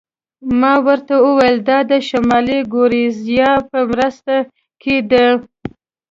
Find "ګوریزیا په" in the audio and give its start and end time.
2.73-3.77